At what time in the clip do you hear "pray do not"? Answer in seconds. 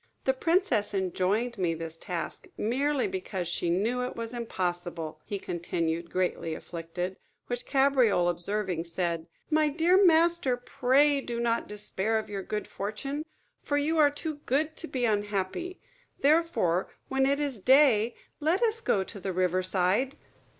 10.57-11.67